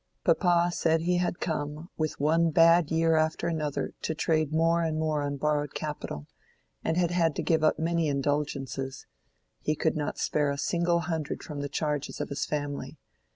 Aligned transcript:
"Papa 0.23 0.71
said 0.73 1.01
he 1.01 1.17
had 1.17 1.39
come, 1.39 1.89
with 1.95 2.19
one 2.19 2.49
bad 2.49 2.89
year 2.89 3.15
after 3.15 3.47
another, 3.47 3.93
to 4.01 4.15
trade 4.15 4.51
more 4.51 4.81
and 4.81 4.97
more 4.97 5.21
on 5.21 5.37
borrowed 5.37 5.75
capital, 5.75 6.25
and 6.83 6.97
had 6.97 7.11
had 7.11 7.35
to 7.35 7.43
give 7.43 7.63
up 7.63 7.77
many 7.77 8.07
indulgences; 8.07 9.05
he 9.59 9.75
could 9.75 9.95
not 9.95 10.17
spare 10.17 10.49
a 10.49 10.57
single 10.57 11.01
hundred 11.01 11.43
from 11.43 11.59
the 11.59 11.69
charges 11.69 12.19
of 12.19 12.29
his 12.29 12.47
family. 12.47 12.97